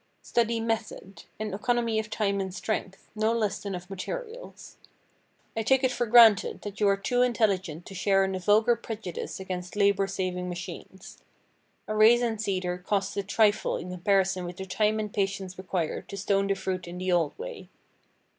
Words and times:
Study 0.23 0.59
method, 0.59 1.25
and 1.39 1.53
economy 1.53 1.99
of 1.99 2.09
time 2.09 2.39
and 2.41 2.51
strength, 2.51 3.07
no 3.13 3.31
less 3.33 3.59
than 3.61 3.75
of 3.75 3.87
materials. 3.87 4.77
I 5.55 5.61
take 5.61 5.83
it 5.83 5.91
for 5.91 6.07
granted 6.07 6.63
that 6.63 6.79
you 6.79 6.87
are 6.87 6.97
too 6.97 7.21
intelligent 7.21 7.85
to 7.85 7.93
share 7.93 8.23
in 8.23 8.31
the 8.31 8.39
vulgar 8.39 8.75
prejudice 8.75 9.39
against 9.39 9.75
labor 9.75 10.07
saving 10.07 10.49
machines. 10.49 11.19
A 11.87 11.95
raisin 11.95 12.39
seeder 12.39 12.79
costs 12.79 13.15
a 13.15 13.21
trifle 13.21 13.77
in 13.77 13.91
comparison 13.91 14.43
with 14.43 14.57
the 14.57 14.65
time 14.65 14.99
and 14.99 15.13
patience 15.13 15.59
required 15.59 16.09
to 16.09 16.17
stone 16.17 16.47
the 16.47 16.55
fruit 16.55 16.87
in 16.87 16.97
the 16.97 17.11
old 17.11 17.37
way. 17.37 17.69